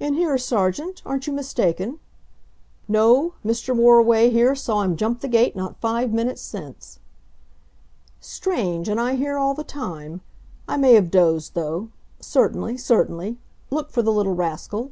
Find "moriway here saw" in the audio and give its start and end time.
3.72-4.82